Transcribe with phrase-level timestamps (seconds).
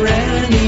[0.00, 0.59] surrender.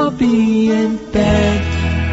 [0.00, 1.60] I'll be in bed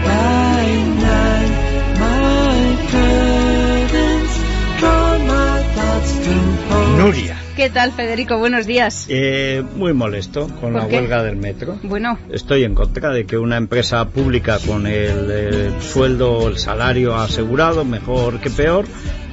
[0.03, 0.65] by
[1.01, 1.51] nine.
[1.99, 4.33] My curtains
[4.79, 6.33] draw my thoughts to
[6.73, 6.97] home.
[6.99, 7.37] Nuria.
[7.55, 8.37] ¿Qué tal, Federico?
[8.37, 9.05] Buenos días.
[9.09, 10.97] Eh, muy molesto con la qué?
[10.97, 11.79] huelga del metro.
[11.81, 12.19] Bueno.
[12.29, 17.85] Estoy en contra de que una empresa pública con el, el sueldo, el salario asegurado,
[17.85, 18.85] mejor que peor,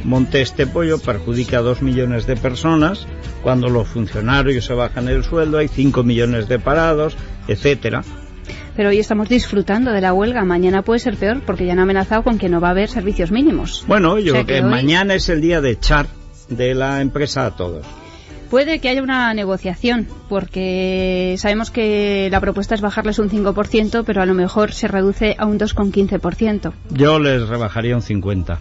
[0.05, 3.07] monte este pollo, perjudique a dos millones de personas,
[3.43, 7.17] cuando los funcionarios se bajan el sueldo, hay cinco millones de parados,
[7.49, 8.03] etcétera.
[8.77, 10.45] pero hoy estamos disfrutando de la huelga.
[10.45, 13.31] Mañana puede ser peor porque ya han amenazado con que no va a haber servicios
[13.31, 13.85] mínimos.
[13.87, 16.07] Bueno, yo O sea creo que, que hoy- mañana es el día de echar
[16.49, 17.87] de la empresa a todos.
[18.55, 24.23] Puede que haya una negociación, porque sabemos que la propuesta es bajarles un 5%, pero
[24.23, 26.73] a lo mejor se reduce a un 2,15%.
[26.91, 28.61] Yo les rebajaría un 50.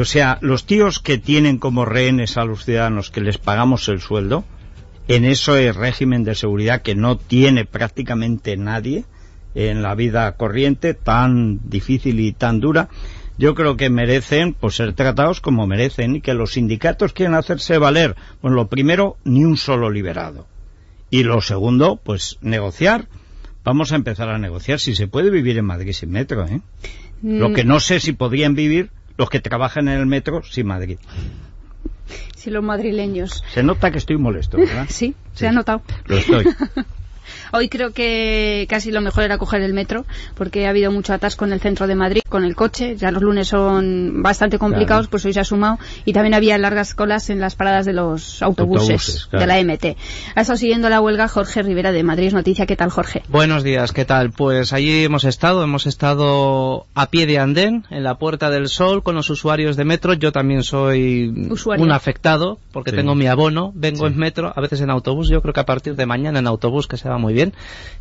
[0.00, 4.00] O sea, los tíos que tienen como rehenes a los ciudadanos que les pagamos el
[4.00, 4.42] sueldo,
[5.06, 9.04] en ese régimen de seguridad que no tiene prácticamente nadie
[9.54, 12.88] en la vida corriente, tan difícil y tan dura,
[13.40, 17.78] yo creo que merecen pues ser tratados como merecen y que los sindicatos quieren hacerse
[17.78, 18.14] valer.
[18.42, 20.46] Bueno, lo primero, ni un solo liberado.
[21.10, 23.06] Y lo segundo, pues negociar.
[23.64, 26.60] Vamos a empezar a negociar si se puede vivir en Madrid sin metro, ¿eh?
[27.22, 30.66] Lo Mm, que no sé si podrían vivir los que trabajan en el metro sin
[30.66, 30.98] Madrid.
[32.36, 33.42] Si los madrileños.
[33.52, 34.86] Se nota que estoy molesto, ¿verdad?
[34.88, 35.40] Sí, Sí.
[35.40, 35.82] se ha notado.
[36.06, 36.44] Lo estoy.
[37.52, 41.44] Hoy creo que casi lo mejor era coger el metro, porque ha habido mucho atasco
[41.44, 42.96] en el centro de Madrid con el coche.
[42.96, 45.10] Ya los lunes son bastante complicados, Claro.
[45.10, 45.78] pues hoy se ha sumado.
[46.04, 49.40] Y también había largas colas en las paradas de los autobuses, Autobuses, claro.
[49.40, 49.96] de la MT.
[50.34, 52.66] Ha estado siguiendo la huelga Jorge Rivera de Madrid Noticia.
[52.66, 53.22] ¿Qué tal, Jorge?
[53.28, 54.30] Buenos días, ¿qué tal?
[54.30, 59.02] Pues allí hemos estado, hemos estado a pie de andén, en la Puerta del Sol,
[59.02, 60.14] con los usuarios de metro.
[60.14, 61.84] Yo también soy Usuario.
[61.84, 62.96] un afectado, porque Sí.
[62.96, 64.12] tengo mi abono, vengo Sí.
[64.12, 65.28] en metro, a veces en autobús.
[65.28, 67.39] Yo creo que a partir de mañana en autobús, que se va muy bien,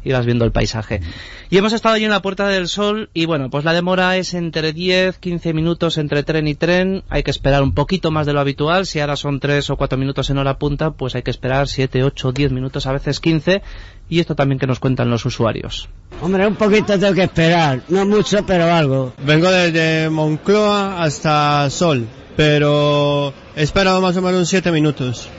[0.03, 1.01] irás viendo el paisaje.
[1.50, 4.33] Y hemos estado allí en la Puerta del Sol, y bueno, pues la demora es
[4.33, 7.03] entre 10, 15 minutos entre tren y tren.
[7.09, 8.85] Hay que esperar un poquito más de lo habitual.
[8.85, 12.03] Si ahora son 3 o 4 minutos en hora punta, pues hay que esperar 7,
[12.03, 13.61] 8, 10 minutos, a veces 15.
[14.09, 15.89] Y esto también que nos cuentan los usuarios.
[16.21, 19.13] Hombre, un poquito tengo que esperar, no mucho, pero algo.
[19.23, 25.29] Vengo desde Moncloa hasta Sol, pero he esperado más o menos 7 minutos.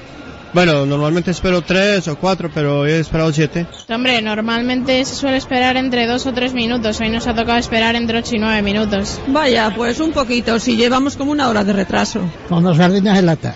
[0.53, 3.67] Bueno, normalmente espero 3 o 4, pero he esperado 7.
[3.89, 7.01] Hombre, normalmente se suele esperar entre dos o tres minutos.
[7.01, 9.21] Hoy nos ha tocado esperar entre ocho y nueve minutos.
[9.29, 12.21] Vaya, pues un poquito, si llevamos como una hora de retraso.
[12.49, 13.55] Con dos sardinas en lata.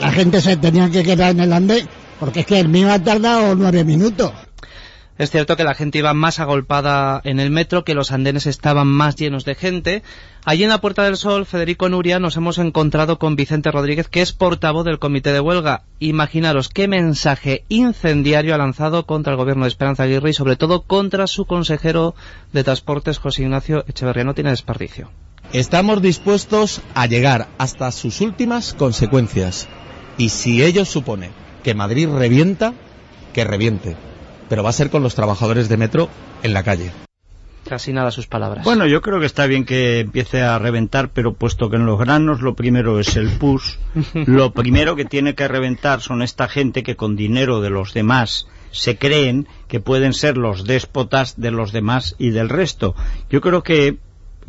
[0.00, 1.86] La gente se tenía que quedar en el andén,
[2.18, 4.32] porque es que el mío ha tardado nueve minutos.
[5.16, 8.88] Es cierto que la gente iba más agolpada en el metro, que los andenes estaban
[8.88, 10.02] más llenos de gente.
[10.44, 14.22] Allí en la Puerta del Sol, Federico Nuria, nos hemos encontrado con Vicente Rodríguez, que
[14.22, 15.84] es portavoz del Comité de Huelga.
[16.00, 20.82] Imaginaros qué mensaje incendiario ha lanzado contra el gobierno de Esperanza Aguirre y sobre todo
[20.82, 22.16] contra su consejero
[22.52, 24.24] de Transportes, José Ignacio Echeverría.
[24.24, 25.10] No tiene desperdicio.
[25.52, 29.68] Estamos dispuestos a llegar hasta sus últimas consecuencias.
[30.18, 31.30] Y si ello supone
[31.62, 32.74] que Madrid revienta,
[33.32, 33.96] que reviente.
[34.48, 36.08] Pero va a ser con los trabajadores de metro
[36.42, 36.92] en la calle.
[37.68, 38.64] Casi nada sus palabras.
[38.64, 41.98] Bueno, yo creo que está bien que empiece a reventar, pero puesto que en los
[41.98, 43.76] granos lo primero es el push,
[44.26, 48.46] lo primero que tiene que reventar son esta gente que con dinero de los demás
[48.70, 52.94] se creen que pueden ser los déspotas de los demás y del resto.
[53.30, 53.96] Yo creo que,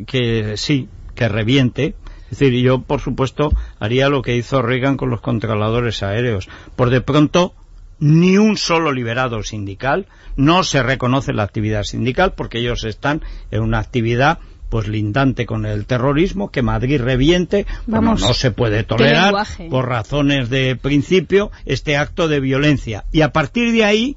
[0.06, 1.94] que sí, que reviente.
[2.30, 6.48] Es decir, yo, por supuesto, haría lo que hizo Reagan con los controladores aéreos.
[6.74, 7.54] Por de pronto,
[7.98, 10.06] ni un solo liberado sindical,
[10.36, 14.38] no se reconoce la actividad sindical porque ellos están en una actividad
[14.68, 19.32] pues lindante con el terrorismo, que Madrid reviente, no se puede tolerar
[19.70, 23.04] por razones de principio este acto de violencia.
[23.12, 24.16] Y a partir de ahí,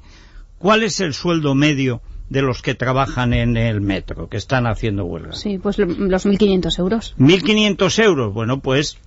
[0.58, 5.04] ¿cuál es el sueldo medio de los que trabajan en el metro, que están haciendo
[5.04, 5.32] huelga?
[5.34, 7.14] Sí, pues lo- los 1.500 euros.
[7.18, 8.34] 1.500 euros.
[8.34, 8.98] Bueno, pues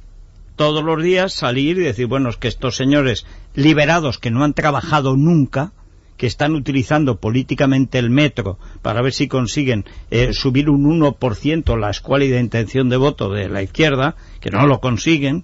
[0.56, 4.54] todos los días salir y decir, bueno, es que estos señores liberados que no han
[4.54, 5.74] trabajado nunca,
[6.18, 11.90] que están utilizando políticamente el metro para ver si consiguen eh, subir un 1% la
[11.90, 15.44] escuálida intención de voto de la izquierda, que no lo consiguen,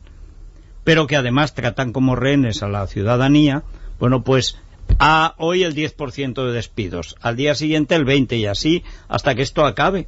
[0.83, 3.63] pero que además tratan como rehenes a la ciudadanía,
[3.99, 4.57] bueno, pues
[4.99, 9.41] a hoy el 10% de despidos, al día siguiente el 20% y así hasta que
[9.41, 10.07] esto acabe.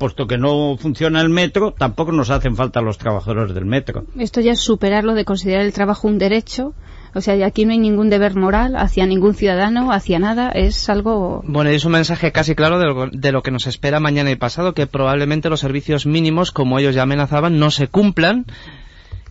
[0.00, 4.06] Puesto que no funciona el metro, tampoco nos hacen falta los trabajadores del metro.
[4.18, 6.72] Esto ya es superar lo de considerar el trabajo un derecho.
[7.14, 10.52] O sea, aquí no hay ningún deber moral hacia ningún ciudadano, hacia nada.
[10.52, 11.42] Es algo...
[11.44, 14.30] Bueno, y es un mensaje casi claro de lo, de lo que nos espera mañana
[14.30, 18.46] y pasado, que probablemente los servicios mínimos, como ellos ya amenazaban, no se cumplan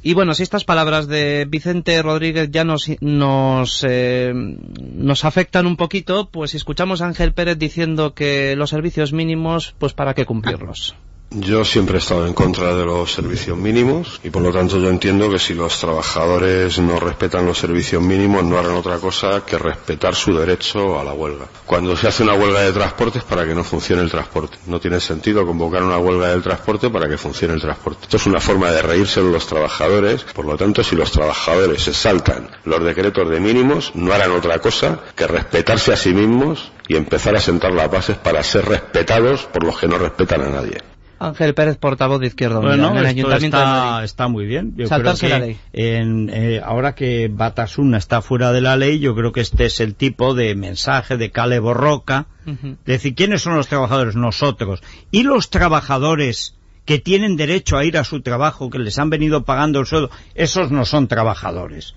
[0.01, 5.75] Y bueno, si estas palabras de Vicente Rodríguez ya nos, nos, eh, nos afectan un
[5.75, 10.95] poquito, pues escuchamos a Ángel Pérez diciendo que los servicios mínimos, pues para qué cumplirlos.
[11.31, 14.89] Yo siempre he estado en contra de los servicios mínimos y por lo tanto yo
[14.89, 19.59] entiendo que si los trabajadores no respetan los servicios mínimos no harán otra cosa que
[19.59, 21.45] respetar su derecho a la huelga.
[21.67, 24.57] Cuando se hace una huelga de transporte es para que no funcione el transporte.
[24.65, 27.99] No tiene sentido convocar una huelga del transporte para que funcione el transporte.
[28.01, 30.23] Esto es una forma de reírse de los trabajadores.
[30.23, 34.57] Por lo tanto, si los trabajadores se saltan los decretos de mínimos, no harán otra
[34.57, 39.45] cosa que respetarse a sí mismos y empezar a sentar las bases para ser respetados
[39.45, 40.79] por los que no respetan a nadie.
[41.19, 44.05] Ángel Pérez, portavoz de Izquierda Unida, Bueno, en el de está, Madrid.
[44.05, 44.73] está muy bien.
[44.77, 45.59] Yo Saltarse creo la que ley.
[45.73, 49.79] en, eh, ahora que Batasuna está fuera de la ley, yo creo que este es
[49.81, 52.27] el tipo de mensaje de Cale Borroca.
[52.47, 52.77] Ujú.
[52.85, 54.15] decir, ¿quiénes son los trabajadores?
[54.15, 54.81] Nosotros.
[55.11, 56.55] ¿Y los trabajadores
[56.85, 60.09] que tienen derecho a ir a su trabajo, que les han venido pagando el sueldo?
[60.35, 61.95] Esos no son trabajadores.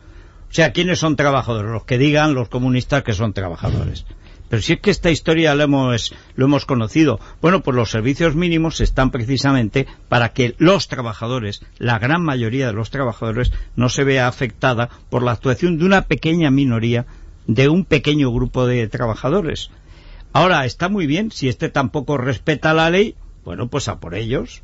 [0.51, 1.71] O sea, ¿quiénes son trabajadores?
[1.71, 4.05] Los que digan los comunistas que son trabajadores.
[4.53, 7.19] Pero si es que esta historia lo hemos, lo hemos conocido.
[7.41, 12.75] Bueno, pues los servicios mínimos están precisamente para que los trabajadores, la gran mayoría de
[12.75, 17.07] los trabajadores, no se vea afectada por la actuación de una pequeña minoría,
[17.47, 19.71] de un pequeño grupo de trabajadores.
[20.35, 23.15] Ahora, está muy bien, si este tampoco respeta la ley,
[23.47, 24.63] bueno, pues a por ellos.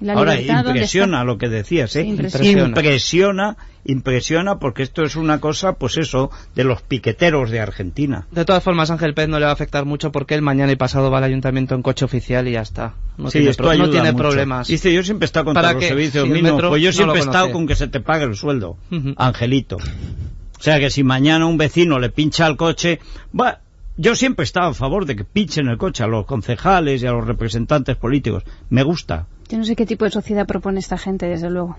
[0.00, 2.02] La Ahora, libertad, ¿dónde impresiona lo que decías, ¿eh?
[2.04, 2.62] Impresiona.
[2.68, 8.26] impresiona, impresiona, porque esto es una cosa, pues eso, de los piqueteros de Argentina.
[8.32, 10.76] De todas formas, Ángel Pérez no le va a afectar mucho porque él mañana y
[10.76, 12.94] pasado va al ayuntamiento en coche oficial y ya está.
[13.16, 14.24] No sí, tiene, esto pro- no tiene mucho.
[14.24, 14.66] problemas.
[14.66, 16.92] Dice, yo siempre he estado contra Para los que- servicios si mínimos, pues yo no
[16.92, 18.76] siempre he estado con que se te pague el sueldo.
[19.16, 19.76] Angelito.
[19.76, 22.98] O sea que si mañana un vecino le pincha el coche,
[23.38, 23.60] va,
[23.96, 27.06] yo siempre he estado a favor de que pinchen el coche a los concejales y
[27.06, 28.42] a los representantes políticos.
[28.70, 29.26] Me gusta.
[29.48, 31.76] Yo no sé qué tipo de sociedad propone esta gente, desde luego.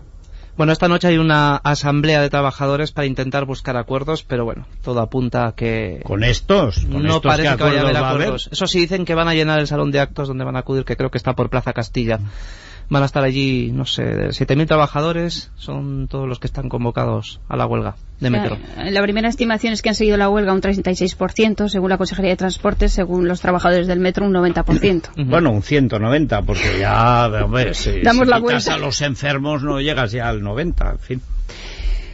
[0.57, 5.01] Bueno, esta noche hay una asamblea de trabajadores para intentar buscar acuerdos, pero bueno, todo
[5.01, 8.05] apunta a que Con estos, con no estos parece ¿qué que vaya a haber acuerdos
[8.05, 8.22] a haber?
[8.27, 8.50] acuerdos.
[8.53, 10.86] Eso sí, dicen que van a llenar el salón de actos donde van a acudir,
[10.86, 12.19] que creo que está por Plaza Castilla.
[12.89, 17.56] Van a estar allí, no sé, 7.000 trabajadores, son todos los que están convocados a
[17.58, 18.58] la huelga de metro.
[18.77, 22.32] Eh, La primera estimación es que han seguido la huelga un 36%, según la Consejería
[22.32, 25.10] de Transportes, según los trabajadores del metro un 90%.
[25.18, 25.24] Ujú.
[25.30, 28.74] Bueno, un 190, porque ya, hombre, si, Damos si la quitas vuelta.
[28.75, 31.22] a los enfermos no llegas ya al 90, en fin.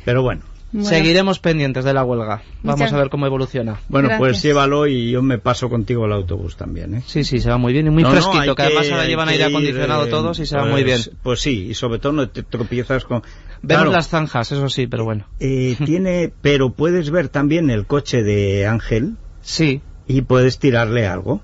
[0.05, 0.41] Pero bueno.
[0.73, 2.41] Bueno, Seguiremos pendientes de la huelga.
[2.63, 3.79] Vamos Muchas- a ver cómo evoluciona.
[3.89, 7.03] Bueno, pues llévalo y yo me paso contigo el autobús también, ¿eh?
[7.05, 9.43] Sí, sí, se va muy bien y muy No, fresquito, que además ahora llevan aire
[9.43, 11.01] ir, acondicionado eh, todos y se va pues- muy bien.
[11.23, 13.21] Pues sí, y sobre todo no te tropiezas con...
[13.63, 15.25] Vemos Claro, las zanjas, eso sí, pero bueno.
[15.39, 21.41] eh, tiene, pero puedes ver también el coche de Ángel Sí, y puedes tirarle algo.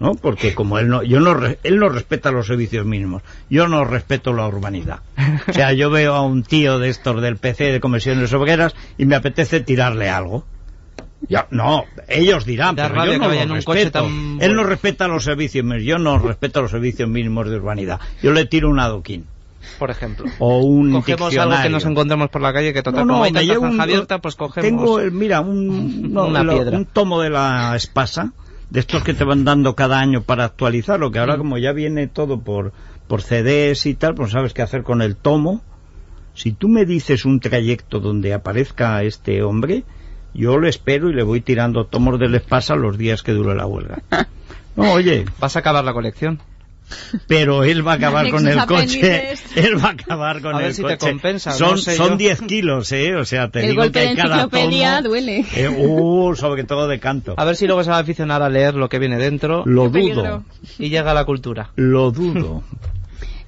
[0.00, 0.14] ¿No?
[0.14, 3.84] Porque como él no, yo no, re- él no respeta los servicios mínimos, yo no
[3.84, 5.00] respeto la urbanidad.
[5.46, 9.04] O sea, yo veo a un tío de estos del PC de comisiones obreras y
[9.04, 10.44] me apetece tirarle algo.
[11.28, 13.90] Ya, no, ellos dirán, Da pero yo no lo respeto.
[14.04, 18.00] tan Él no respeta los servicios mínimos, yo no respeto los servicios mínimos de urbanidad.
[18.22, 19.26] Yo le tiro un adoquín
[19.78, 20.24] por ejemplo.
[20.38, 23.24] o un Cogemos algo que nos encontremos por la calle, que total, No, no, como
[23.24, 24.66] hay tanta un- abierta, pues cogemos...
[24.66, 26.78] Tengo, el- mira, un, no, Una lo- piedra.
[26.78, 28.32] un tomo de la Espasa,
[28.70, 31.22] de estos que te van dando cada año para actualizarlo, que Mm.
[31.22, 32.72] ahora como ya viene todo por,
[33.08, 35.62] por CDs y tal, pues sabes qué hacer con el tomo.
[36.34, 39.82] Si tú me dices un trayecto donde aparezca este hombre,
[40.32, 43.66] yo lo espero y le voy tirando tomos del Espasa los días que dure la
[43.66, 44.02] huelga.
[44.76, 46.38] No, oye, Vas a acabar la colección.
[47.26, 49.34] Pero él va a acabar con el coche.
[49.56, 51.10] Él va a acabar con A ver el si te coche.
[51.10, 52.16] compensa, son no sé son yo.
[52.16, 53.14] 10 kilos, ¿eh?
[53.16, 55.44] O sea, te El digo golpe que de cada enciclopedia tomo, duele.
[55.54, 57.34] eh, uh, sobre todo de canto.
[57.36, 59.88] A ver si luego se va a aficionar a leer lo que viene dentro Lo
[59.88, 60.44] dudo,
[60.78, 61.70] y llega a la cultura.
[61.76, 62.62] lo dudo.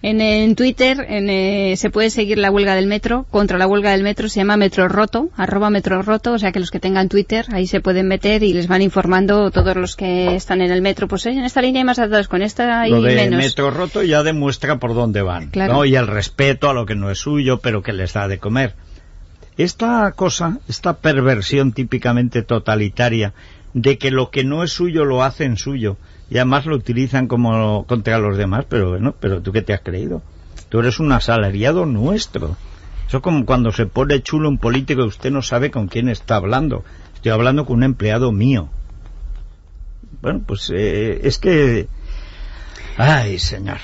[0.04, 3.24] En, en Twitter en, eh, se puede seguir la huelga del metro.
[3.30, 6.32] Contra la huelga del metro se llama Metro Roto, arroba Metro Roto.
[6.32, 9.50] O sea que los que tengan Twitter ahí se pueden meter y les van informando
[9.52, 11.06] todos los que están en el metro.
[11.06, 13.38] Pues en esta línea hay más datos, con esta hay Lo de menos.
[13.38, 15.50] metro roto ya demuestra por dónde van.
[15.50, 15.74] Claro.
[15.74, 15.84] ¿no?
[15.84, 18.74] Y el respeto a lo que no es suyo, pero que les da de comer.
[19.56, 23.34] Esta cosa, esta perversión típicamente totalitaria
[23.74, 25.96] de que lo que no es suyo lo hacen suyo
[26.32, 29.82] y además lo utilizan como contra los demás, pero bueno, pero tú qué te has
[29.82, 30.22] creído?
[30.70, 32.56] Tú eres un asalariado nuestro.
[33.06, 36.36] Eso como cuando se pone chulo un político y usted no sabe con quién está
[36.36, 36.84] hablando.
[37.14, 38.70] Estoy hablando con un empleado mío.
[40.22, 41.86] Bueno, pues eh, es que...
[42.96, 43.78] Ay, señor.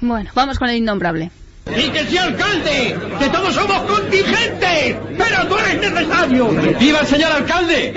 [0.00, 1.32] Bueno, vamos con el innombrable.
[1.66, 2.96] ¡Y que sí, alcalde!
[3.18, 4.96] ¡Que todos somos contingentes!
[5.18, 6.50] ¡Pero tú eres necesario!
[6.78, 7.94] ¡Viva el señor alcalde!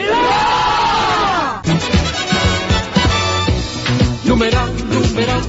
[4.38, 5.42] Numeral, numeral,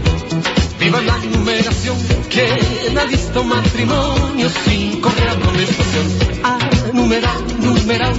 [0.80, 1.99] viva la numeración.
[2.30, 6.07] ¿Quién ha visto matrimonio sin correr amonestación?
[6.42, 6.59] Ah,
[6.95, 8.14] numeral, numeral.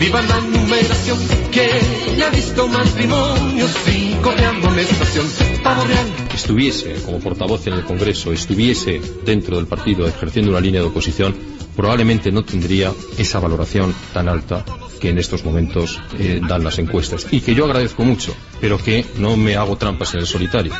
[0.00, 1.18] Viva la numeración.
[1.52, 5.26] ¿Quién ha visto matrimonio sin correr amonestación?
[5.62, 6.06] Pavo real.
[6.34, 11.32] estuviese como portavoz en el Congreso, estuviese dentro del partido ejerciendo una línea de oposición,
[11.76, 14.64] probablemente no tendría esa valoración tan alta
[14.96, 19.04] que en estos momentos eh, dan las encuestas y que yo agradezco mucho, pero que
[19.18, 20.72] no me hago trampas en el solitario.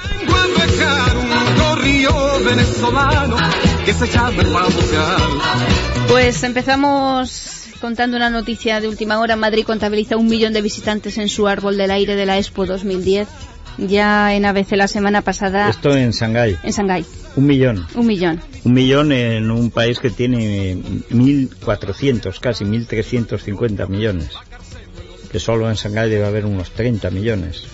[6.09, 9.37] Pues empezamos contando una noticia de última hora.
[9.37, 13.29] Madrid contabiliza un millón de visitantes en su árbol del aire de la Expo 2010.
[13.79, 15.69] Ya en ABC la semana pasada.
[15.69, 16.57] Esto en Shanghái.
[16.63, 17.05] En Shanghái.
[17.37, 17.87] Un millón.
[17.95, 18.41] Un millón.
[18.65, 20.77] Un millón en un país que tiene
[21.11, 24.31] 1.400, casi 1.350 millones.
[25.31, 27.65] Que solo en Shanghái debe haber unos 30 millones.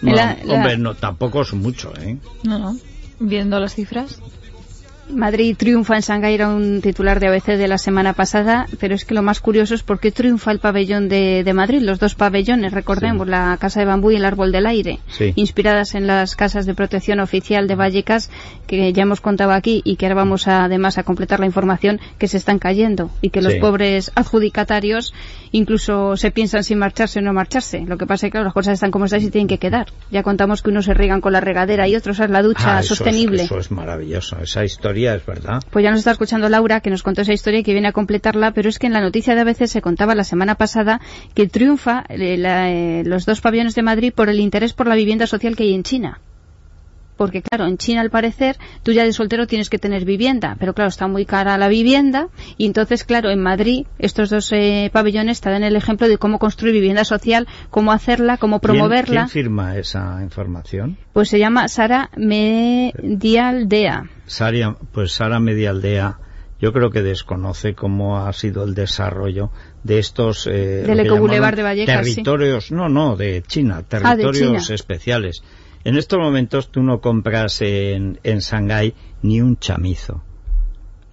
[0.00, 2.16] No, La- la- Hombre, no, tampoco son mucho, ¿eh?
[2.44, 2.76] No, no.
[3.20, 4.20] Viendo las cifras.
[5.10, 9.04] Madrid triunfa en Shanghái era un titular de ABC de la semana pasada, pero es
[9.04, 12.14] que lo más curioso es por qué triunfa el pabellón de, de Madrid, los dos
[12.14, 15.32] pabellones, recordemos, la Casa de Bambú y el Árbol del Aire, Sí.
[15.36, 18.30] inspiradas en las casas de protección oficial de Vallecas,
[18.66, 22.00] que ya hemos contado aquí y que ahora vamos a, además a completar la información,
[22.18, 23.60] que se están cayendo y que los Sí.
[23.60, 25.14] pobres adjudicatarios
[25.52, 27.80] incluso se piensan si marcharse o no marcharse.
[27.86, 29.86] Lo que pasa es que claro, las cosas están como están y tienen que quedar.
[30.10, 32.80] Ya contamos que unos se riegan con la regadera y otros es la ducha Ah,
[32.80, 33.42] eso es- sostenible.
[33.44, 34.36] eso es maravilloso.
[34.42, 35.62] Esa historia verdad.
[35.70, 37.92] Pues ya nos está escuchando Laura, que nos contó esa historia y que viene a
[37.92, 41.00] completarla, pero es que en la noticia de ABC se contaba la semana pasada
[41.34, 45.26] que triunfa eh, eh, los dos pabellones de Madrid por el interés por la vivienda
[45.26, 46.20] social que hay en China.
[47.18, 50.72] Porque claro, en China al parecer tú ya de soltero tienes que tener vivienda, pero
[50.72, 55.42] claro, está muy cara la vivienda y entonces claro, en Madrid estos dos eh, pabellones
[55.42, 59.22] te dan el ejemplo de cómo construir vivienda social, cómo hacerla, cómo ¿Quién- promoverla.
[59.22, 60.96] ¿Quién, firma esa información?
[61.12, 64.04] Pues se llama Sara Medialdea.
[64.26, 66.18] Saria, pues Sara Medialdea,
[66.60, 69.50] yo creo que desconoce cómo ha sido el desarrollo
[69.84, 72.12] de estos eh, Del de Vallecas, sí.
[72.14, 74.74] territorios, no, no, de China, Ah, de territorios China.
[74.74, 75.42] especiales.
[75.84, 80.22] En estos momentos tú no compras en, en Shanghái ni un chamizo.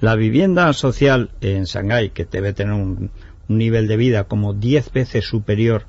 [0.01, 3.11] La vivienda social en Shanghái, que debe tener un,
[3.47, 5.85] un nivel de vida como 10 veces superior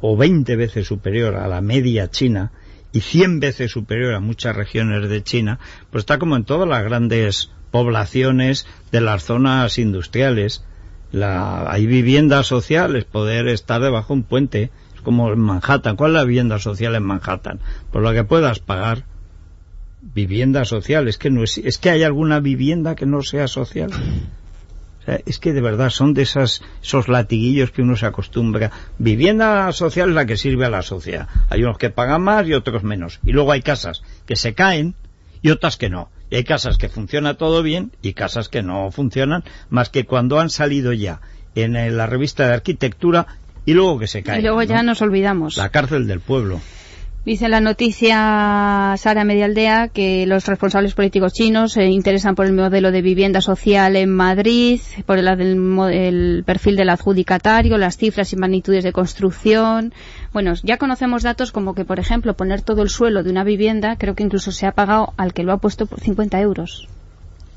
[0.00, 2.52] o 20 veces superior a la media china
[2.92, 5.58] y 100 veces superior a muchas regiones de China,
[5.90, 10.64] pues está como en todas las grandes poblaciones de las zonas industriales.
[11.10, 14.70] La, hay viviendas sociales, poder estar debajo de un puente, es
[15.04, 15.94] como en Manhattan.
[15.94, 17.60] ¿Cuál es la vivienda social en Manhattan?
[17.92, 19.04] Por lo que puedas pagar.
[20.02, 23.90] Vivienda social, es que no es, es que hay alguna vivienda que no sea social.
[23.92, 28.70] O sea, es que de verdad son de esas, esos latiguillos que uno se acostumbra.
[28.98, 31.28] Vivienda social es la que sirve a la sociedad.
[31.48, 33.20] Hay unos que pagan más y otros menos.
[33.24, 34.94] Y luego hay casas que se caen
[35.40, 36.10] y otras que no.
[36.30, 40.40] Y hay casas que funciona todo bien y casas que no funcionan más que cuando
[40.40, 41.20] han salido ya
[41.54, 43.26] en eh, la revista de arquitectura
[43.66, 44.40] y luego que se caen.
[44.40, 44.84] y luego ya ¿no?
[44.84, 45.56] nos olvidamos.
[45.56, 46.60] La cárcel del pueblo.
[47.24, 52.92] Dice la noticia Sara Medialdea que los responsables políticos chinos se interesan por el modelo
[52.92, 55.26] de vivienda social en Madrid, por el,
[55.90, 59.94] el perfil del adjudicatario, las cifras y magnitudes de construcción.
[60.34, 63.96] Bueno, ya conocemos datos como que, por ejemplo, poner todo el suelo de una vivienda,
[63.96, 66.88] creo que incluso se ha pagado al que lo ha puesto por 50 euros.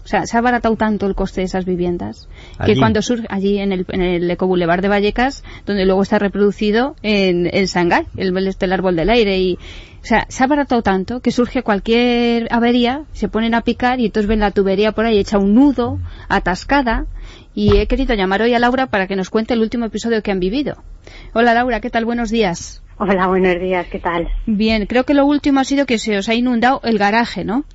[0.07, 2.29] O sea, se ha abaratado tanto el coste de esas viviendas
[2.65, 6.95] que cuando surge allí en el, en el Ecoboulevard de Vallecas, donde luego está reproducido
[7.03, 10.45] en, en Shanghái, el, el, este, el árbol del aire y o sea, se ha
[10.45, 14.93] abaratado tanto que surge cualquier avería, se ponen a picar y entonces ven la tubería
[14.93, 15.99] por ahí hecha un nudo,
[16.29, 17.05] atascada
[17.53, 20.31] y he querido llamar hoy a Laura para que nos cuente el último episodio que
[20.31, 20.85] han vivido.
[21.33, 22.05] Hola Laura, ¿qué tal?
[22.05, 22.81] Buenos días.
[22.97, 24.29] Hola, buenos días, ¿qué tal?
[24.45, 27.65] Bien, creo que lo último ha sido que se os ha inundado el garaje, ¿no?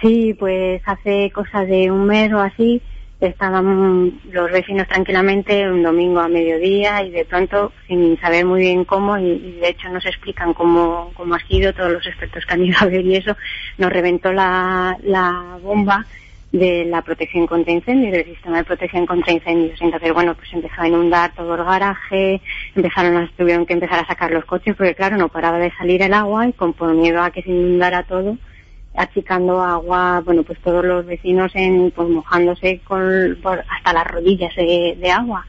[0.00, 2.82] Sí, pues hace cosa de un mes o así
[3.20, 8.84] estaban los vecinos tranquilamente un domingo a mediodía y de pronto, sin saber muy bien
[8.84, 12.54] cómo, y, y de hecho nos explican cómo, cómo ha sido, todos los expertos que
[12.54, 13.36] han ido a ver y eso,
[13.78, 16.04] nos reventó la, la bomba
[16.52, 19.80] de la protección contra incendios, del sistema de protección contra incendios.
[19.82, 22.40] Entonces, bueno, pues empezó a inundar todo el garaje,
[22.76, 26.02] empezaron a, tuvieron que empezar a sacar los coches porque claro, no paraba de salir
[26.02, 28.38] el agua y con por miedo a que se inundara todo,
[28.96, 34.54] achicando agua, bueno, pues todos los vecinos en, pues mojándose con, por, hasta las rodillas
[34.56, 35.46] de, de agua.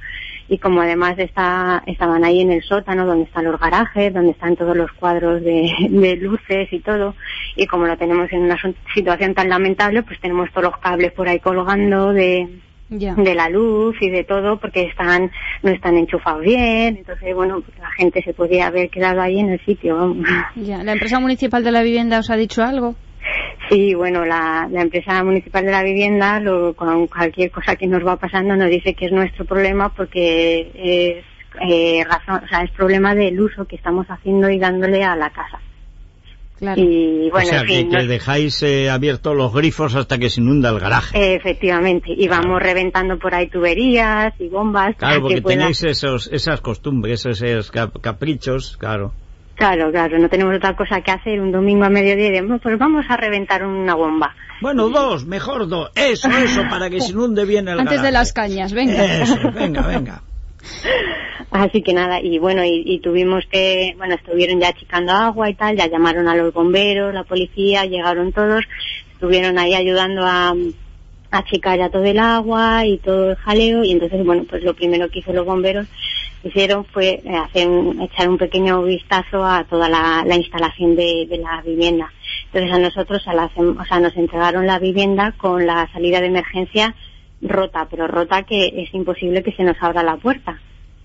[0.47, 4.55] Y como además está, estaban ahí en el sótano donde están los garajes, donde están
[4.55, 7.15] todos los cuadros de, de luces y todo,
[7.55, 8.57] y como lo tenemos en una
[8.93, 12.47] situación tan lamentable, pues tenemos todos los cables por ahí colgando de,
[12.89, 15.31] de la luz y de todo porque están
[15.63, 19.49] no están enchufados bien entonces bueno pues la gente se podría haber quedado ahí en
[19.49, 20.15] el sitio.
[20.55, 20.83] Ya.
[20.83, 22.95] ¿La empresa municipal de la vivienda os ha dicho algo?
[23.69, 28.05] Sí, bueno, la, la empresa municipal de la vivienda, lo- con cualquier cosa que nos
[28.05, 31.25] va pasando, nos dice que es nuestro problema porque es,
[31.67, 35.29] eh, razón, o sea, es problema del uso que estamos haciendo y dándole a la
[35.31, 35.59] casa.
[36.77, 40.39] Y bueno, o sea, en fin, que, dejáis eh, abiertos los grifos hasta que se
[40.39, 41.35] inunda el garaje.
[41.35, 44.95] efectivamente, y vamos reventando por ahí tuberías y bombas.
[44.95, 49.11] Claro, porque que pueda- tenéis esos, esas costumbres, esos cap- caprichos, claro.
[49.55, 52.59] Claro, claro, no tenemos otra cosa que hacer un domingo a mediodía y de, "Bueno,
[52.59, 54.35] pues vamos a reventar una bomba.
[54.61, 55.91] Bueno, dos, mejor dos.
[55.95, 59.21] Eso, eso, para que se inunde bien el Antes de las cañas, venga.
[59.21, 60.21] Eso, venga, venga.
[61.51, 65.53] Así que nada, y bueno, y, y tuvimos que, bueno, estuvieron ya achicando agua y
[65.53, 68.63] tal, ya llamaron a los bomberos, la policía, llegaron todos,
[69.13, 73.91] estuvieron ahí ayudando a, a achicar ya todo el agua y todo el jaleo, y
[73.91, 75.87] entonces, bueno, pues lo primero que hizo los bomberos
[76.45, 77.67] hicieron fue eh, hacer
[78.01, 82.11] echar un pequeño vistazo a toda la, la instalación de, la vivienda.
[82.45, 86.21] Entonces a nosotros a la sem- o sea, nos entregaron la vivienda con la salida
[86.21, 86.95] de emergencia
[87.41, 90.59] rota, pero rota que es imposible que se nos abra la puerta.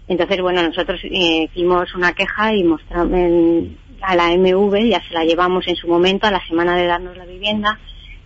[0.09, 3.69] Entonces, bueno, nosotros eh, hicimos una queja y mostramos
[4.03, 7.17] a la MV, ya se la llevamos en su momento, a la semana de darnos
[7.17, 7.79] la vivienda,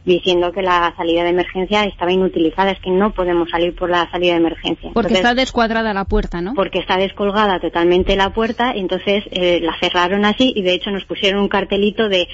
[0.04, 4.10] diciendo que la salida de emergencia estaba inutilizada, es que no podemos salir por la
[4.10, 4.90] salida de emergencia.
[4.92, 6.54] Porque Entonces, está descuadrada la puerta, ¿no?
[6.54, 11.04] porque está descolgada totalmente la puerta, entonces eh, la cerraron así y de hecho nos
[11.04, 12.28] pusieron un cartelito de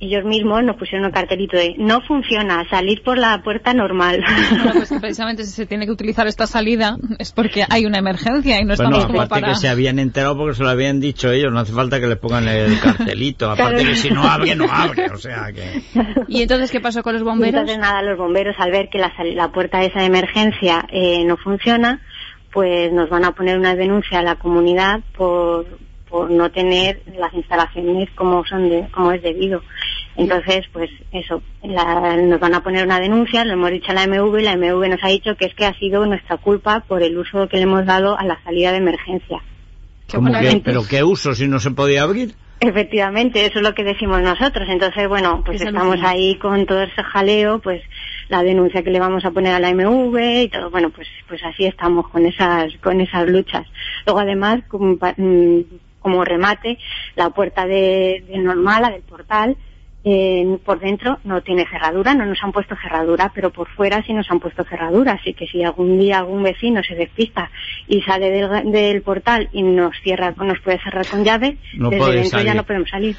[0.00, 4.22] ellos mismos nos pusieron un cartelito de no funciona, salir por la puerta normal.
[4.50, 7.98] Bueno, pues que precisamente si se tiene que utilizar esta salida es porque hay una
[7.98, 9.52] emergencia y no Bueno, estamos como aparte para...
[9.54, 12.16] que se habían enterado porque se lo habían dicho ellos, no hace falta que les
[12.18, 13.88] pongan el cartelito, aparte Claro.
[13.90, 15.82] que si no abre, no abre, o sea que...
[16.28, 17.60] ¿Y entonces qué pasó con los bomberos?
[17.60, 21.36] Entonces nada, los bomberos al ver que la, la puerta esa de emergencia eh, no
[21.36, 22.00] funciona,
[22.52, 25.66] pues nos van a poner una denuncia a la comunidad por,
[26.08, 29.62] por no tener las instalaciones como son de, como es debido.
[30.16, 34.04] Entonces, pues eso, la- nos van a poner una denuncia, lo hemos dicho a la
[34.06, 37.02] MV y la MV nos ha dicho que es que ha sido nuestra culpa por
[37.02, 39.40] el uso que le hemos dado a la salida de emergencia.
[40.12, 42.34] ¿Cómo que- ¿Pero qué uso si no se podía abrir?
[42.60, 44.68] Efectivamente, eso es lo que decimos nosotros.
[44.68, 47.80] Entonces, bueno, pues Es estamos ahí con todo ese jaleo, pues
[48.28, 50.68] la denuncia que le vamos a poner a la MV y todo.
[50.70, 53.64] Bueno, pues pues así estamos con esas con esas luchas.
[54.06, 54.62] Luego, además,
[56.08, 56.78] como, remate,
[57.16, 59.56] la puerta de, de normal, la del portal,
[60.04, 64.14] eh, por dentro no tiene cerradura, no nos han puesto cerradura, pero por fuera sí
[64.14, 65.18] nos han puesto cerradura.
[65.20, 67.50] Así que si algún día algún vecino se despista
[67.88, 72.12] y sale del, del portal y nos cierra, nos puede cerrar con llave, No desde
[72.12, 73.16] dentro ya no podemos salir.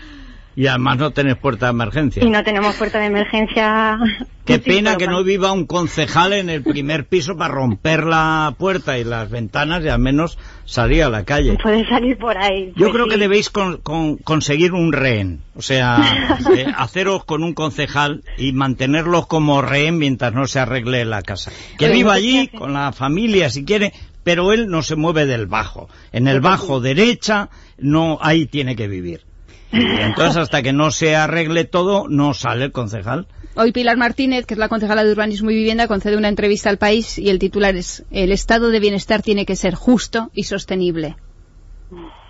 [0.59, 2.21] Y además no tenés puerta de emergencia.
[2.21, 3.97] Y no tenemos puerta de emergencia.
[4.43, 8.97] Qué pena que no viva un concejal en el primer piso para romper la puerta
[8.97, 11.57] y las ventanas y al menos salir a la calle.
[11.63, 12.73] Puede salir por ahí.
[12.75, 13.11] Yo Pues creo sí.
[13.11, 15.97] que debéis con- con- conseguir un rehén, o sea,
[16.53, 21.51] eh, haceros con un concejal y mantenerlos como rehén mientras no se arregle la casa.
[21.77, 23.93] Que Oye, viva ¿no sé qué allí con la familia si quiere,
[24.25, 25.87] pero él no se mueve del bajo.
[26.11, 29.21] En el bajo derecha, no, ahí tiene que vivir.
[29.71, 33.27] Entonces hasta que no se arregle todo, no sale el concejal.
[33.55, 36.77] Hoy Pilar Martínez, que es la concejala de Urbanismo y Vivienda, concede una entrevista al
[36.77, 41.17] país y el titular es El estado de bienestar tiene que ser justo y sostenible.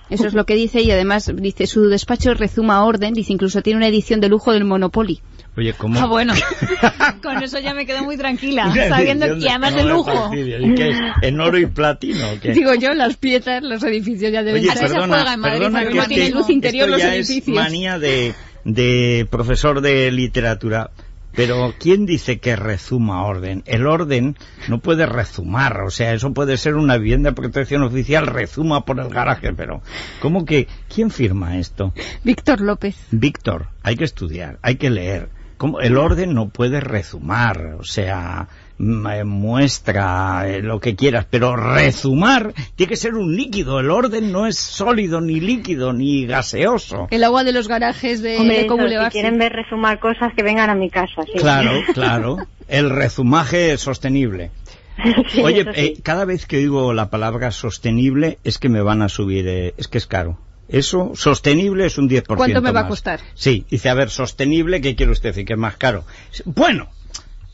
[0.09, 3.77] Eso es lo que dice y además dice su despacho rezuma orden, dice incluso tiene
[3.77, 5.21] una edición de lujo del Monopoly.
[5.59, 5.99] Oye, ¿cómo?
[5.99, 6.33] Ah, bueno.
[7.21, 10.11] Con eso ya me quedo muy tranquila, sabiendo y además de lujo.
[10.13, 10.61] fastidies.
[10.61, 10.97] ¿Y qué es?
[11.21, 12.29] ¿En oro y platino?
[12.31, 12.53] o qué?
[12.53, 14.89] Digo yo, las piezas, los edificios ya deben Oye, ser.
[14.89, 17.57] perdona, perdona que no es tienen que luz interior los ya es edificios.
[17.61, 20.91] manía de, de profesor de literatura.
[21.35, 23.61] Pero ¿quién dice que rezuma orden?
[23.67, 24.35] El orden
[24.67, 28.99] no puede rezumar, o sea, eso puede ser una vivienda de protección oficial, rezuma por
[28.99, 29.81] el garaje, pero
[30.21, 31.93] ¿cómo que quién firma esto?
[32.23, 32.95] Víctor López.
[33.11, 35.29] Víctor, hay que estudiar, hay que leer.
[35.59, 35.79] ¿Cómo?
[35.81, 38.47] El orden no puede rezumar, o sea,
[38.79, 43.79] m- eh, muestra eh, lo que quieras, pero rezumar tiene que ser un líquido.
[43.79, 47.07] El orden no es sólido, ni líquido, ni gaseoso.
[47.11, 49.11] El agua de los garajes de, Hombre, de eso, Boulevard.
[49.11, 51.23] si quieren ver resumar cosas, que vengan a mi casa.
[51.25, 51.33] sí.
[51.37, 52.37] Claro, claro.
[52.67, 54.51] El rezumaje sostenible.
[55.29, 59.07] Sí, Oye, eh, cada vez que oigo la palabra sostenible es que me van a
[59.07, 60.37] subir, eh, es que es caro.
[60.69, 62.35] Eso, sostenible es un 10%.
[62.37, 63.19] ¿Cuánto me va a costar?
[63.33, 65.45] Sí, dice, a ver, sostenible, ¿qué quiere usted decir?
[65.45, 66.05] Que es más caro.
[66.45, 66.89] Bueno,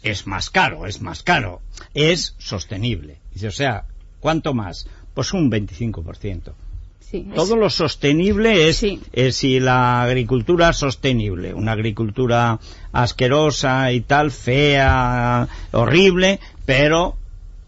[0.03, 1.61] es más caro, es más caro.
[1.93, 3.17] Es sostenible.
[3.33, 3.85] Dice, o sea,
[4.19, 4.87] ¿cuánto más?
[5.13, 6.53] Pues un 25%.
[6.99, 12.59] Sí, es- Todo lo sostenible es, es si la agricultura sostenible, una agricultura
[12.91, 17.15] asquerosa y tal, fea, horrible, pero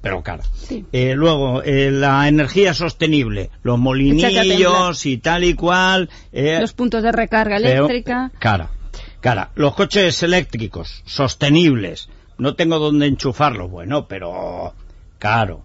[0.09, 0.43] pero cara.
[0.91, 7.03] Eh, luego, eh, la energía sostenible, los molinillos y tal y cual, eh, Los puntos
[7.03, 8.31] de recarga pero- eléctrica.
[8.39, 8.69] cara.
[9.19, 14.73] Cara, los coches eléctricos, sostenibles, no tengo dónde enchufarlo, bueno, pero
[15.19, 15.63] caro.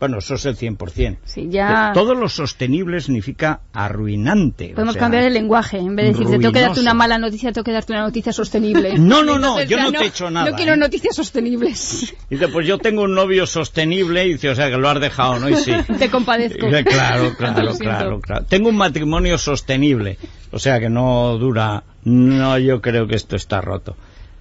[0.00, 1.18] Bueno, eso es el 100%.
[1.24, 1.92] Sí, ya...
[1.92, 4.70] Todo lo sostenible significa arruinante.
[4.70, 5.76] Podemos o sea, cambiar el lenguaje.
[5.76, 8.32] En vez de decirte, tengo que darte una mala noticia, tengo que darte una noticia
[8.32, 8.94] sostenible.
[9.10, 10.76] No, no, no, Entonces yo no te he hecho nada, No quiero ¿eh?
[10.76, 12.14] noticias sostenibles.
[12.30, 15.38] Dice, pues yo tengo un novio sostenible y dice, o sea, que lo has dejado,
[15.38, 15.48] ¿no?
[15.48, 15.72] Y sí.
[15.98, 16.66] Te compadezco.
[16.66, 18.44] Eh, Claro, claro, claro, claro.
[18.46, 20.16] Tengo un matrimonio sostenible,
[20.50, 21.82] o sea que no dura.
[22.04, 23.96] No, yo creo que esto está roto.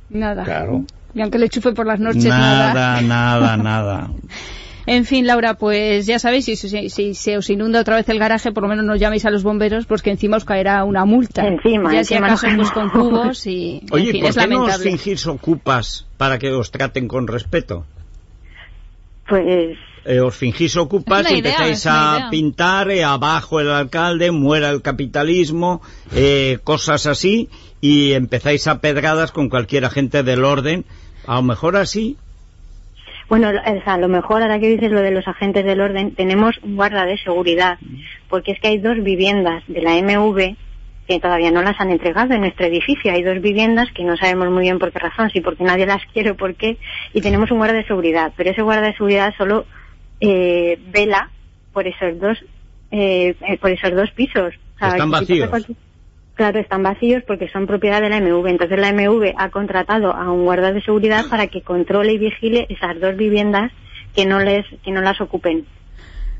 [0.09, 0.43] Nada.
[0.43, 0.85] Claro.
[1.13, 2.73] Y aunque le chufe por las noches, nada.
[2.73, 4.09] Nada, nada, nada.
[4.91, 8.17] En fin, Laura, pues ya sabéis, si, si- si se os inunda otra vez el
[8.17, 11.05] garaje, por lo menos nos llaméis a los bomberos, pues que encima os caerá una
[11.05, 11.45] multa.
[11.47, 13.81] Encima, ya si encima acaso pues con cubos y...
[13.83, 17.27] en Oye, fin, ¿por es qué no os fingís ocupas para que os traten con
[17.27, 17.85] respeto?
[19.27, 24.81] Pues Eh, os fingís ocupas y empezáis a pintar eh, abajo el alcalde, muera el
[24.81, 25.81] capitalismo,
[26.15, 27.49] eh, cosas así,
[27.79, 30.83] y empezáis a pedradas con cualquier agente del orden.
[31.27, 32.17] A lo mejor así
[33.29, 36.15] Bueno, o sea, a lo mejor ahora que dices lo de los agentes del orden,
[36.15, 37.77] tenemos un guarda de seguridad,
[38.27, 40.55] porque es que hay dos viviendas de la MV
[41.07, 43.11] que todavía no las han entregado en nuestro edificio.
[43.11, 46.03] Hay dos viviendas que no sabemos muy bien por qué razón, si porque nadie las
[46.11, 46.77] quiere o por qué,
[47.13, 49.65] y tenemos un guarda de seguridad, pero ese guarda de seguridad solo
[50.21, 51.29] eh, vela
[51.71, 52.37] por esos dos
[52.91, 54.55] eh, eh, por esos dos pisos.
[54.75, 55.49] O sea, Están vacíos.
[56.39, 58.47] Claro, están vacíos porque son propiedad de la MV.
[58.47, 62.65] Entonces la MV ha contratado a un guarda de seguridad para que controle y vigile
[62.69, 63.73] esas dos viviendas
[64.15, 65.65] que no les que no las ocupen.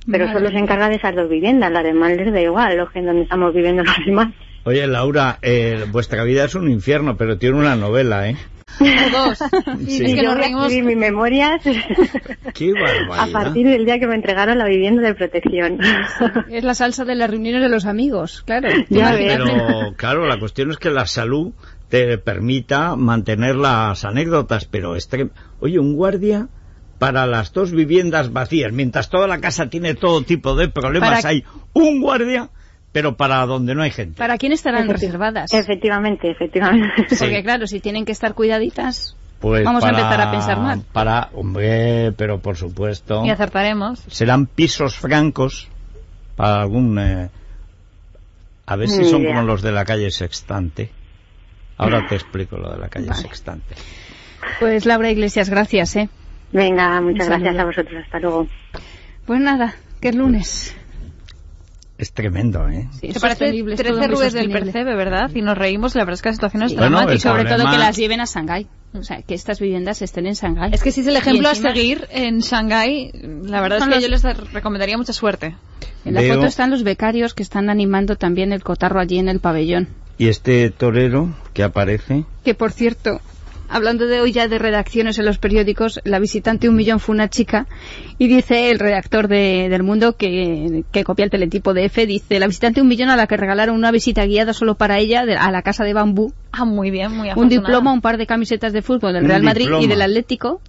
[0.09, 1.69] Pero solo se encarga de esas dos viviendas.
[1.69, 4.29] Las demás les da igual, los que en donde estamos viviendo los demás.
[4.63, 8.37] Oye, Laura, eh, vuestra vida es un infierno, pero tiene una novela, ¿eh?
[8.79, 9.39] O dos.
[9.85, 10.03] Sí.
[10.05, 11.61] Es que Yo nos voy a escribir mis memorias
[12.53, 12.73] ¡Qué
[13.17, 15.79] a partir del día que me entregaron la vivienda de protección.
[16.49, 18.69] Es la salsa de las reuniones de los amigos, claro.
[18.89, 19.11] Ya.
[19.17, 21.53] Pero, claro, la cuestión es que la salud
[21.89, 25.29] te permita mantener las anécdotas, pero este...
[25.59, 26.47] Oye, un guardia
[26.99, 31.29] para las dos viviendas vacías, mientras toda la casa tiene todo tipo de problemas, Para-
[31.29, 32.49] hay un guardia,
[32.91, 34.17] pero para donde no hay gente.
[34.17, 35.53] ¿Para quién estarán Efecti- reservadas?
[35.53, 37.05] Efectivamente, efectivamente.
[37.09, 37.15] Sí.
[37.19, 40.81] Porque claro, si tienen que estar cuidaditas, Pues vamos a para- empezar a pensar mal.
[40.91, 43.23] Para, hombre, pero por supuesto...
[43.25, 43.99] Y acertaremos.
[44.07, 45.67] serán pisos francos
[46.35, 46.97] para algún...
[46.99, 47.29] eh,
[48.65, 49.33] a ver si son idea.
[49.35, 50.91] como los de la calle Sextante.
[51.77, 53.21] Ahora te explico lo de la calle Vale.
[53.21, 53.75] Sextante.
[54.59, 56.09] Pues Laura Iglesias, gracias, ¿eh?
[56.51, 58.03] Venga, muchas gracias a vosotros.
[58.05, 58.47] Hasta luego.
[59.25, 60.75] Pues nada, que es lunes.
[61.99, 62.87] Es tremendo, ¿eh?
[62.99, 64.49] Sí, ¿Te parece sostenible, es todo 13 muy rubes del.
[64.49, 65.29] Percebe, verdad?
[65.35, 66.77] Y nos reímos, la verdad es que la situación es Sí.
[66.77, 67.29] Bueno, dramática.
[67.29, 68.67] sobre todo problema- que las lleven a Shanghái.
[68.93, 70.71] O sea, que estas viviendas estén en Shanghái.
[70.73, 73.11] Es que si es el ejemplo Y a encima- seguir en Shanghái,
[73.43, 75.55] la verdad es que los- yo les recomendaría mucha suerte.
[76.05, 79.27] En la Veo- foto están los becarios que están animando también el cotarro allí en
[79.27, 79.89] el pabellón.
[80.17, 82.23] Y este torero que aparece...
[82.45, 83.19] Que por cierto,
[83.69, 87.29] hablando de hoy ya de redacciones en los periódicos, la visitante un millón fue una
[87.29, 87.67] chica
[88.17, 92.39] y dice el redactor de, del Mundo que, que copia el teletipo de F, dice
[92.39, 95.35] la visitante un millón a la que regalaron una visita guiada solo para ella de-
[95.35, 97.61] a la casa de bambú, Ah, muy bien, muy un afortunada.
[97.61, 99.83] diploma, un par de camisetas de fútbol del Un Real Madrid diploma.
[99.83, 100.61] y del Atlético.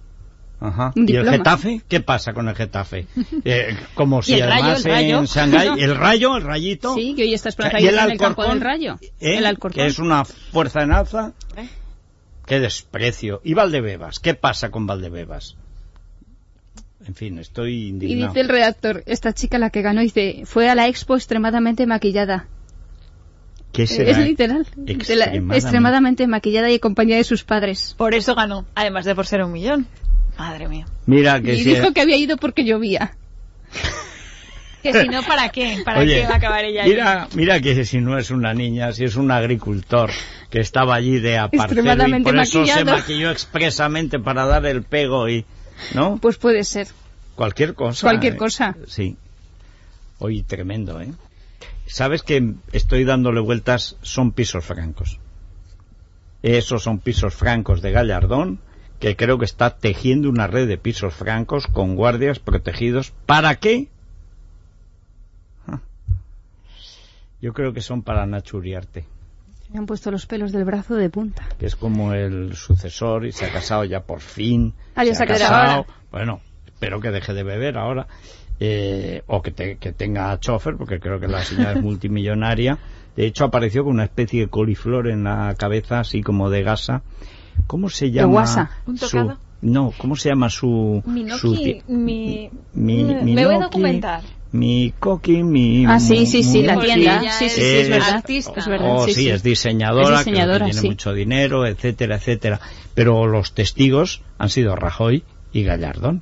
[0.59, 0.91] Ajá.
[0.95, 1.27] Un ¿Y el.
[1.27, 1.81] Getafe?
[1.87, 3.07] ¿Qué pasa con el Getafe?
[3.43, 5.17] Eh, como si el rayo, además el rayo?
[5.19, 5.69] en Shanghái...
[5.81, 6.93] El rayo, el rayito...
[6.93, 8.99] Sí, que hoy está Esperanza ¿Y el Aguirre en el campo del Rayo.
[9.19, 9.37] ¿Eh?
[9.39, 9.81] El Alcorcón.
[9.81, 11.31] que es una fuerza en alza.
[11.57, 11.67] ¿Eh?
[12.51, 13.39] Qué desprecio.
[13.45, 14.19] ¿Y Valdebebas?
[14.19, 15.55] ¿Qué pasa con Valdebebas?
[17.07, 18.33] En fin, estoy Y indignado.
[18.33, 22.49] dice el redactor, esta chica la que ganó, dice, fue a la expo extremadamente maquillada.
[23.71, 24.11] ¿Qué será?
[24.11, 24.67] Es literal.
[24.85, 25.55] Extremadamente.
[25.55, 27.95] extremadamente maquillada y en compañía de sus padres.
[27.97, 29.87] Por eso ganó, además de por ser un millón.
[30.37, 30.87] Madre mía.
[31.05, 33.15] Mira que y dijo que había ido porque llovía.
[34.83, 35.81] Que si no, ¿para qué?
[35.85, 36.89] ¿Para Oye, qué va a acabar ella ahí?
[36.89, 40.09] mira, mira que si no es una niña, si es un agricultor
[40.49, 45.29] que estaba allí de aparcero y por eso se maquilló expresamente para dar el pego
[45.29, 45.45] y...
[45.93, 46.17] ¿No?
[46.17, 46.87] Pues puede ser.
[47.35, 48.07] Cualquier cosa.
[48.07, 48.37] Cualquier ¿eh?
[48.37, 48.75] cosa.
[48.87, 49.17] Sí.
[50.19, 51.11] Oye, tremendo, ¿eh?
[51.87, 53.97] ¿Sabes que estoy dándole vueltas?
[54.01, 55.19] Son pisos francos.
[56.41, 58.59] Esos son pisos francos de Gallardón,
[58.99, 63.13] que creo que está tejiendo una red de pisos francos con guardias protegidos.
[63.25, 63.87] ¿Para qué?
[67.41, 69.05] Yo creo que son para Nacho Uriarte,
[69.71, 71.47] Me han puesto los pelos del brazo de punta.
[71.57, 74.73] que es como el sucesor y se ha casado ya por fin.
[74.95, 75.85] Ah, ya se ha casado ahora.
[76.11, 78.07] Bueno, espero que deje de beber ahora.
[78.63, 82.77] eh, o que, te- que tenga chofer, porque creo que la señora es multimillonaria.
[83.15, 87.01] De hecho, apareció con una especie de coliflor en la cabeza, así como de gasa.
[87.65, 88.31] ¿Cómo se llama?
[88.33, 88.71] guasa.
[88.85, 89.37] ¿Un su- tocado?
[89.61, 91.01] No, ¿cómo se llama su...
[91.03, 92.49] su Minoki, ti- mi...
[92.73, 94.21] mi- me voy a Minoki, documentar.
[94.53, 95.85] Mi coqui, mi...
[95.85, 97.21] Ah, sí, sí, sí, la tienda.
[97.31, 98.09] Sí, sí, sí, es es verdad.
[98.15, 98.53] artista.
[98.57, 99.29] Es verdad, Oh, sí, sí, sí.
[99.29, 100.87] es diseñadora, Es creo que diseñadora, tiene sí.
[100.89, 102.59] mucho dinero, etcétera, etcétera.
[102.93, 106.21] Pero los testigos han sido Rajoy y Gallardón.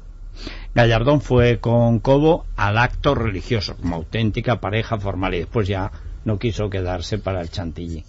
[0.75, 5.91] Gallardón fue con Cobo al acto religioso, como auténtica pareja formal, y después ya
[6.25, 8.03] no quiso quedarse para el chantilly.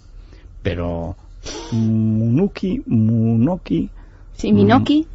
[0.61, 1.15] Pero
[1.71, 3.89] Munuki, Munoki,
[4.33, 5.07] Sí, Minoki.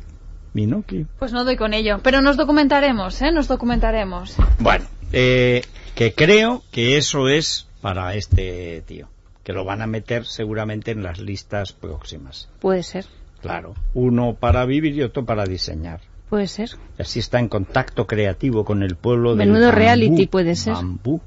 [0.54, 1.98] Minoki, Pues no doy con ello.
[2.02, 3.30] Pero nos documentaremos, ¿eh?
[3.30, 4.36] Nos documentaremos.
[4.58, 4.84] Bueno,
[5.18, 5.62] eh,
[5.94, 9.08] que creo que eso es para este tío,
[9.42, 12.48] que lo van a meter seguramente en las listas próximas.
[12.60, 13.06] Puede ser,
[13.40, 16.00] Claro, uno para vivir y otro para diseñar.
[16.28, 16.70] puede ser.
[16.98, 20.74] Y así está en contacto creativo con el pueblo del Menudo bambú, reality puede ser.
[20.74, 21.20] bambú.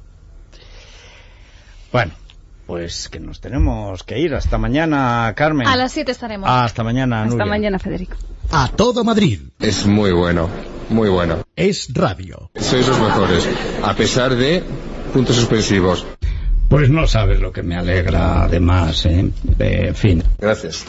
[1.91, 2.11] Bueno,
[2.67, 4.35] pues que nos tenemos que ir.
[4.35, 5.67] Hasta mañana, Carmen.
[5.67, 6.47] A las 7 estaremos.
[6.49, 7.45] Hasta mañana, Hasta Nuria.
[7.45, 8.17] mañana, Federico.
[8.51, 9.39] A todo Madrid.
[9.59, 10.49] Es muy bueno,
[10.89, 11.43] muy bueno.
[11.55, 12.51] Es radio.
[12.55, 13.47] Sois los mejores,
[13.83, 14.63] a pesar de
[15.13, 16.05] puntos suspensivos.
[16.69, 19.31] Pues no sabes lo que me alegra, además, ¿eh?
[19.57, 20.23] Eh, en fin.
[20.37, 20.85] Gracias.